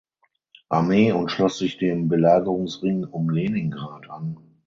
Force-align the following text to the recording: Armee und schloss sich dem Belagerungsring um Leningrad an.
Armee 0.67 1.11
und 1.11 1.29
schloss 1.29 1.59
sich 1.59 1.77
dem 1.77 2.07
Belagerungsring 2.07 3.03
um 3.05 3.29
Leningrad 3.29 4.09
an. 4.09 4.37